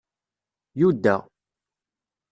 [0.79, 1.15] Yuda